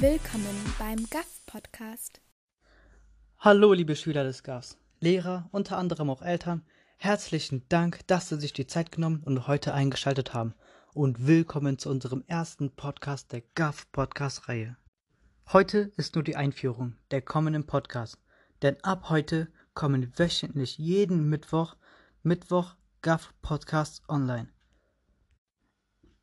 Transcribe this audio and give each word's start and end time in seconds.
Willkommen 0.00 0.56
beim 0.78 1.06
GAF 1.10 1.44
Podcast. 1.44 2.22
Hallo, 3.38 3.74
liebe 3.74 3.94
Schüler 3.94 4.24
des 4.24 4.42
GAFs, 4.42 4.78
Lehrer, 4.98 5.50
unter 5.52 5.76
anderem 5.76 6.08
auch 6.08 6.22
Eltern. 6.22 6.64
Herzlichen 6.96 7.68
Dank, 7.68 8.06
dass 8.06 8.30
Sie 8.30 8.40
sich 8.40 8.54
die 8.54 8.66
Zeit 8.66 8.92
genommen 8.92 9.22
und 9.22 9.46
heute 9.46 9.74
eingeschaltet 9.74 10.32
haben. 10.32 10.54
Und 10.94 11.26
willkommen 11.26 11.76
zu 11.76 11.90
unserem 11.90 12.24
ersten 12.28 12.70
Podcast 12.70 13.30
der 13.32 13.42
GAF 13.54 13.92
Podcast 13.92 14.48
Reihe. 14.48 14.78
Heute 15.52 15.92
ist 15.98 16.14
nur 16.14 16.24
die 16.24 16.36
Einführung 16.36 16.96
der 17.10 17.20
kommenden 17.20 17.66
Podcast, 17.66 18.16
denn 18.62 18.82
ab 18.82 19.10
heute 19.10 19.48
kommen 19.74 20.14
wöchentlich 20.16 20.78
jeden 20.78 21.28
Mittwoch 21.28 21.76
Mittwoch 22.22 22.74
GAF 23.02 23.34
Podcasts 23.42 24.00
online. 24.08 24.48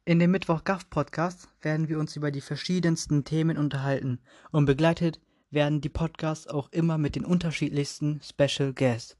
In 0.08 0.20
dem 0.20 0.32
Mittwoch 0.32 0.64
GAF 0.64 0.89
Podcast 0.89 1.50
werden 1.60 1.89
wir 1.89 2.00
uns 2.00 2.16
über 2.16 2.32
die 2.32 2.39
verschiedensten 2.39 3.25
Themen 3.25 3.57
unterhalten 3.57 4.21
und 4.52 4.64
begleitet 4.64 5.20
werden 5.50 5.82
die 5.82 5.89
Podcasts 5.89 6.47
auch 6.47 6.71
immer 6.71 6.97
mit 6.97 7.18
den 7.18 7.25
unterschiedlichsten 7.25 8.21
Special 8.21 8.71
Guests. 8.71 9.18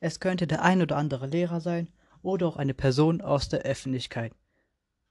Es 0.00 0.20
könnte 0.20 0.46
der 0.46 0.62
ein 0.62 0.80
oder 0.80 0.96
andere 0.96 1.26
Lehrer 1.26 1.60
sein 1.60 1.90
oder 2.22 2.46
auch 2.46 2.56
eine 2.56 2.72
Person 2.72 3.20
aus 3.20 3.50
der 3.50 3.60
Öffentlichkeit. 3.60 4.32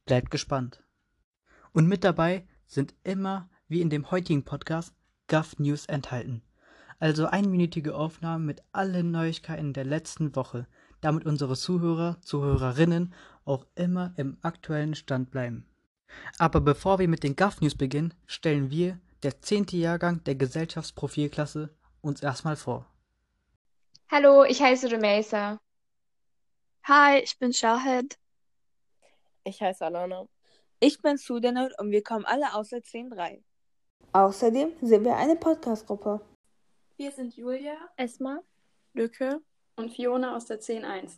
Bleibt 0.08 0.32
gespannt. 0.32 0.84
Und 1.72 1.88
mit 1.88 2.04
dabei 2.04 2.48
sind 2.66 2.96
immer, 3.04 3.48
wie 3.68 3.82
in 3.82 3.92
dem 3.92 4.10
heutigen 4.10 4.44
Podcast, 4.44 4.96
GAF 5.28 5.60
News 5.60 5.86
enthalten. 5.86 6.42
Also 6.98 7.28
einminütige 7.28 7.94
Aufnahmen 7.94 8.48
mit 8.48 8.64
allen 8.72 9.12
Neuigkeiten 9.12 9.74
der 9.74 9.86
letzten 9.86 10.36
Woche, 10.36 10.66
damit 11.02 11.26
unsere 11.26 11.56
Zuhörer, 11.56 12.18
Zuhörerinnen 12.22 13.14
auch 13.46 13.66
immer 13.76 14.14
im 14.18 14.38
aktuellen 14.42 14.96
Stand 14.96 15.32
bleiben. 15.32 15.66
Aber 16.38 16.62
bevor 16.62 17.00
wir 17.00 17.08
mit 17.08 17.24
den 17.24 17.36
GAF 17.36 17.62
News 17.62 17.76
beginnen, 17.76 18.14
stellen 18.28 18.70
wir, 18.70 19.00
der 19.24 19.42
zehnte 19.42 19.78
Jahrgang 19.78 20.24
der 20.24 20.36
Gesellschaftsprofilklasse, 20.36 21.70
uns 22.02 22.22
erstmal 22.22 22.56
vor. 22.56 22.86
Hallo, 24.10 24.44
ich 24.44 24.62
heiße 24.62 24.92
Remesa. 24.92 25.60
Hi, 26.84 27.20
ich 27.20 27.38
bin 27.38 27.54
Shahid. 27.54 28.18
Ich 29.44 29.62
heiße 29.62 29.86
Alana. 29.86 30.26
Ich 30.80 31.02
bin 31.02 31.18
Sudanur 31.18 31.70
und 31.78 31.92
wir 31.92 32.04
kommen 32.04 32.26
alle 32.26 32.54
aus 32.54 32.70
der 32.70 32.82
10.3. 32.82 33.42
Außerdem 34.14 34.74
sind 34.82 35.06
wir 35.06 35.16
eine 35.16 35.36
Podcast-Gruppe. 35.36 36.22
Wir 36.98 37.12
sind 37.12 37.36
Julia, 37.36 37.76
Esma, 37.96 38.42
Lücke 38.94 39.42
und 39.76 39.94
Fiona 39.94 40.36
aus 40.36 40.46
der 40.46 40.60
10.1. 40.60 41.18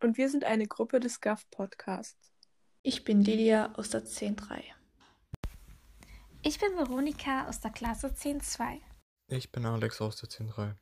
Und 0.00 0.18
wir 0.18 0.28
sind 0.28 0.44
eine 0.44 0.66
Gruppe 0.66 1.00
des 1.00 1.20
GAF 1.20 1.48
Podcasts. 1.50 2.32
Ich 2.82 3.04
bin 3.04 3.22
Lilia 3.22 3.72
aus 3.74 3.90
der 3.90 4.04
10.3. 4.04 4.62
Ich 6.42 6.58
bin 6.58 6.76
Veronika 6.76 7.48
aus 7.48 7.60
der 7.60 7.70
Klasse 7.70 8.08
10.2. 8.08 8.80
Ich 9.28 9.50
bin 9.50 9.64
Alex 9.64 10.00
aus 10.02 10.16
der 10.16 10.28
10.3. 10.28 10.74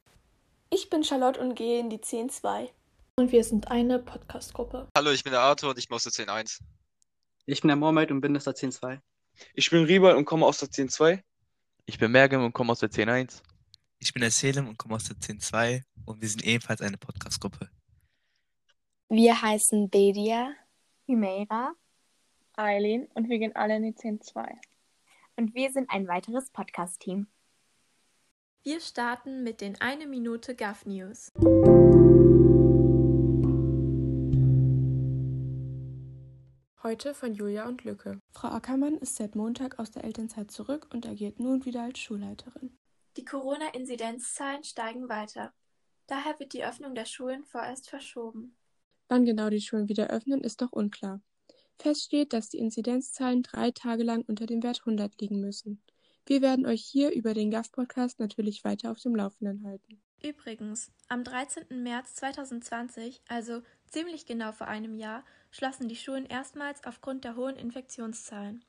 Ich 0.70 0.90
bin 0.90 1.04
Charlotte 1.04 1.38
und 1.40 1.54
gehe 1.54 1.78
in 1.78 1.90
die 1.90 1.98
10.2. 1.98 2.70
Und 3.16 3.30
wir 3.30 3.44
sind 3.44 3.70
eine 3.70 3.98
Podcast-Gruppe. 3.98 4.88
Hallo, 4.96 5.10
ich 5.10 5.22
bin 5.22 5.32
der 5.32 5.42
Arthur 5.42 5.70
und 5.70 5.78
ich 5.78 5.86
bin 5.86 5.94
aus 5.94 6.04
der 6.04 6.12
10.1. 6.12 6.60
Ich 7.46 7.60
bin 7.60 7.68
der 7.68 7.76
Mohamed 7.76 8.10
und 8.10 8.20
bin 8.20 8.36
aus 8.36 8.44
der 8.44 8.54
10.2. 8.54 8.98
Ich 9.54 9.70
bin 9.70 9.84
Ribal 9.84 10.16
und 10.16 10.24
komme 10.24 10.46
aus 10.46 10.58
der 10.58 10.68
10.2. 10.68 11.22
Ich 11.86 11.98
bin 11.98 12.10
Mergem 12.10 12.44
und 12.44 12.52
komme 12.52 12.72
aus 12.72 12.80
der 12.80 12.90
10.1. 12.90 13.42
Ich 14.02 14.12
bin 14.12 14.20
der 14.20 14.32
Selim 14.32 14.66
und 14.66 14.78
komme 14.78 14.96
aus 14.96 15.04
der 15.04 15.14
10.2 15.14 15.80
und 16.06 16.20
wir 16.20 16.28
sind 16.28 16.44
ebenfalls 16.44 16.80
eine 16.80 16.98
Podcast-Gruppe. 16.98 17.70
Wir 19.08 19.40
heißen 19.40 19.90
Bedia, 19.90 20.52
Humeira, 21.06 21.72
Eileen 22.56 23.06
und 23.14 23.28
wir 23.28 23.38
gehen 23.38 23.54
alle 23.54 23.76
in 23.76 23.84
die 23.84 23.92
10.2. 23.92 24.56
Und 25.36 25.54
wir 25.54 25.70
sind 25.70 25.88
ein 25.88 26.08
weiteres 26.08 26.50
Podcast-Team. 26.50 27.28
Wir 28.64 28.80
starten 28.80 29.44
mit 29.44 29.60
den 29.60 29.80
1 29.80 30.08
Minute 30.08 30.56
GAF 30.56 30.84
News. 30.84 31.30
Heute 36.82 37.14
von 37.14 37.34
Julia 37.34 37.68
und 37.68 37.84
Lücke. 37.84 38.18
Frau 38.32 38.48
Ackermann 38.48 38.96
ist 38.96 39.14
seit 39.14 39.36
Montag 39.36 39.78
aus 39.78 39.92
der 39.92 40.02
Elternzeit 40.02 40.50
zurück 40.50 40.88
und 40.92 41.06
agiert 41.06 41.38
nun 41.38 41.64
wieder 41.64 41.84
als 41.84 42.00
Schulleiterin. 42.00 42.76
Die 43.16 43.24
Corona-Inzidenzzahlen 43.24 44.64
steigen 44.64 45.08
weiter. 45.08 45.52
Daher 46.06 46.38
wird 46.38 46.52
die 46.52 46.64
Öffnung 46.64 46.94
der 46.94 47.04
Schulen 47.04 47.44
vorerst 47.44 47.88
verschoben. 47.88 48.56
Wann 49.08 49.24
genau 49.24 49.50
die 49.50 49.60
Schulen 49.60 49.88
wieder 49.88 50.08
öffnen, 50.08 50.42
ist 50.42 50.60
noch 50.60 50.72
unklar. 50.72 51.20
Fest 51.78 52.04
steht, 52.04 52.32
dass 52.32 52.48
die 52.48 52.58
Inzidenzzahlen 52.58 53.42
drei 53.42 53.70
Tage 53.70 54.02
lang 54.02 54.24
unter 54.26 54.46
dem 54.46 54.62
Wert 54.62 54.80
100 54.80 55.20
liegen 55.20 55.40
müssen. 55.40 55.82
Wir 56.24 56.40
werden 56.40 56.66
euch 56.66 56.82
hier 56.82 57.10
über 57.10 57.34
den 57.34 57.50
GAF-Podcast 57.50 58.20
natürlich 58.20 58.64
weiter 58.64 58.90
auf 58.90 59.00
dem 59.00 59.14
Laufenden 59.14 59.64
halten. 59.64 60.00
Übrigens, 60.22 60.92
am 61.08 61.24
13. 61.24 61.82
März 61.82 62.14
2020, 62.14 63.22
also 63.28 63.62
ziemlich 63.86 64.24
genau 64.24 64.52
vor 64.52 64.68
einem 64.68 64.94
Jahr, 64.94 65.24
schlossen 65.50 65.88
die 65.88 65.96
Schulen 65.96 66.26
erstmals 66.26 66.84
aufgrund 66.84 67.24
der 67.24 67.34
hohen 67.34 67.56
Infektionszahlen. 67.56 68.64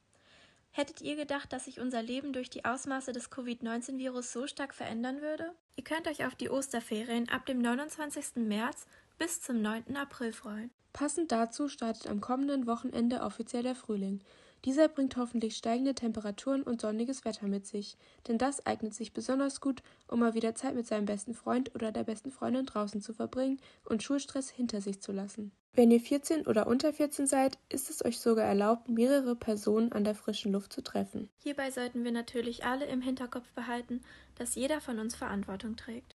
Hättet 0.75 1.01
ihr 1.01 1.15
gedacht, 1.15 1.53
dass 1.53 1.65
sich 1.65 1.79
unser 1.79 2.01
Leben 2.01 2.33
durch 2.33 2.49
die 2.49 2.65
Ausmaße 2.65 3.11
des 3.11 3.29
Covid-19-Virus 3.29 4.33
so 4.33 4.47
stark 4.47 4.73
verändern 4.73 5.21
würde? 5.21 5.51
Ihr 5.75 5.83
könnt 5.83 6.07
euch 6.07 6.25
auf 6.25 6.33
die 6.33 6.49
Osterferien 6.49 7.29
ab 7.29 7.45
dem 7.45 7.61
29. 7.61 8.37
März 8.37 8.87
bis 9.19 9.39
zum 9.39 9.61
9. 9.61 9.95
April 9.95 10.33
freuen. 10.33 10.71
Passend 10.91 11.31
dazu 11.31 11.69
startet 11.69 12.07
am 12.07 12.21
kommenden 12.21 12.65
Wochenende 12.65 13.21
offiziell 13.21 13.61
der 13.61 13.75
Frühling. 13.75 14.21
Dieser 14.65 14.87
bringt 14.87 15.17
hoffentlich 15.17 15.57
steigende 15.57 15.93
Temperaturen 15.93 16.63
und 16.63 16.79
sonniges 16.79 17.25
Wetter 17.25 17.47
mit 17.47 17.65
sich, 17.65 17.97
denn 18.27 18.37
das 18.37 18.65
eignet 18.65 18.93
sich 18.93 19.11
besonders 19.11 19.59
gut, 19.59 19.83
um 20.07 20.19
mal 20.19 20.35
wieder 20.35 20.55
Zeit 20.55 20.75
mit 20.75 20.87
seinem 20.87 21.05
besten 21.05 21.33
Freund 21.33 21.75
oder 21.75 21.91
der 21.91 22.05
besten 22.05 22.31
Freundin 22.31 22.65
draußen 22.65 23.01
zu 23.01 23.13
verbringen 23.13 23.59
und 23.83 24.03
Schulstress 24.03 24.49
hinter 24.49 24.79
sich 24.79 25.01
zu 25.01 25.11
lassen. 25.11 25.51
Wenn 25.75 25.91
ihr 25.91 25.99
14 25.99 26.45
oder 26.45 26.67
unter 26.67 26.93
14 26.93 27.25
seid, 27.25 27.57
ist 27.67 27.89
es 27.89 28.05
euch 28.05 28.19
sogar 28.19 28.45
erlaubt, 28.45 28.87
mehrere 28.89 29.35
Personen 29.35 29.91
an 29.91 30.03
der 30.03 30.13
frischen 30.15 30.51
Luft 30.51 30.71
zu 30.71 30.83
treffen. 30.83 31.29
Hierbei 31.39 31.71
sollten 31.71 32.03
wir 32.03 32.11
natürlich 32.11 32.63
alle 32.63 32.85
im 32.85 33.01
Hinterkopf 33.01 33.51
behalten, 33.53 34.01
dass 34.35 34.55
jeder 34.55 34.81
von 34.81 34.99
uns 34.99 35.15
Verantwortung 35.15 35.75
trägt. 35.75 36.15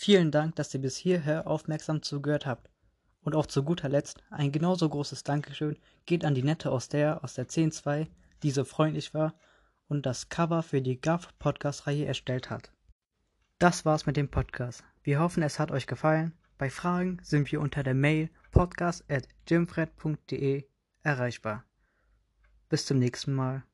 Vielen 0.00 0.30
Dank, 0.30 0.54
dass 0.54 0.72
ihr 0.72 0.80
bis 0.80 0.96
hierher 0.96 1.48
aufmerksam 1.48 2.02
zugehört 2.02 2.46
habt. 2.46 2.70
Und 3.20 3.34
auch 3.34 3.46
zu 3.46 3.64
guter 3.64 3.88
Letzt 3.88 4.22
ein 4.30 4.52
genauso 4.52 4.88
großes 4.88 5.24
Dankeschön 5.24 5.76
geht 6.06 6.24
an 6.24 6.36
die 6.36 6.44
Nette 6.44 6.70
aus 6.70 6.88
der 6.88 7.24
aus 7.24 7.34
der 7.34 7.48
10.2, 7.48 8.06
die 8.44 8.52
so 8.52 8.62
freundlich 8.62 9.12
war 9.12 9.34
und 9.88 10.06
das 10.06 10.28
Cover 10.28 10.62
für 10.62 10.82
die 10.82 11.00
GAF 11.00 11.36
Podcast 11.40 11.88
Reihe 11.88 12.06
erstellt 12.06 12.48
hat. 12.48 12.70
Das 13.58 13.84
war's 13.84 14.06
mit 14.06 14.16
dem 14.16 14.28
Podcast. 14.28 14.84
Wir 15.02 15.18
hoffen, 15.18 15.42
es 15.42 15.58
hat 15.58 15.72
euch 15.72 15.88
gefallen. 15.88 16.32
Bei 16.58 16.70
Fragen 16.70 17.18
sind 17.24 17.50
wir 17.50 17.60
unter 17.60 17.82
der 17.82 17.94
Mail 17.94 18.30
podcast@jimfred.de 18.52 20.64
erreichbar. 21.02 21.64
Bis 22.68 22.86
zum 22.86 23.00
nächsten 23.00 23.34
Mal. 23.34 23.64